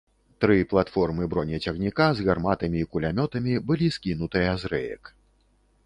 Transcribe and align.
Тры 0.45 0.53
платформы 0.71 1.23
бронецягніка, 1.33 2.07
з 2.21 2.25
гарматамі 2.29 2.77
і 2.83 2.89
кулямётамі, 2.97 3.53
былі 3.71 3.87
скінутыя 4.01 4.51
з 4.65 4.77
рэек. 4.77 5.03